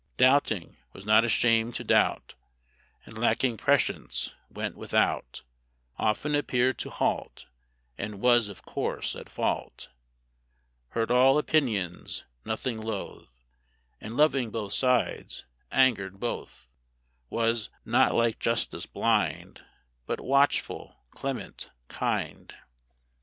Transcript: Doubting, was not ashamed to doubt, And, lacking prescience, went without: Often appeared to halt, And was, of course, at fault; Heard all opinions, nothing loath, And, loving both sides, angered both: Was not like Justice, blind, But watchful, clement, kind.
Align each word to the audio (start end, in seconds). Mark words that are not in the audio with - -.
Doubting, 0.17 0.77
was 0.93 1.05
not 1.05 1.23
ashamed 1.23 1.75
to 1.75 1.83
doubt, 1.83 2.33
And, 3.05 3.15
lacking 3.19 3.57
prescience, 3.57 4.33
went 4.49 4.75
without: 4.75 5.43
Often 5.97 6.33
appeared 6.33 6.79
to 6.79 6.89
halt, 6.89 7.45
And 7.99 8.19
was, 8.19 8.49
of 8.49 8.65
course, 8.65 9.15
at 9.15 9.29
fault; 9.29 9.89
Heard 10.89 11.11
all 11.11 11.37
opinions, 11.37 12.25
nothing 12.43 12.79
loath, 12.79 13.45
And, 13.99 14.17
loving 14.17 14.49
both 14.49 14.73
sides, 14.73 15.45
angered 15.71 16.19
both: 16.19 16.67
Was 17.29 17.69
not 17.85 18.15
like 18.15 18.39
Justice, 18.39 18.87
blind, 18.87 19.61
But 20.07 20.19
watchful, 20.19 20.95
clement, 21.11 21.69
kind. 21.89 22.51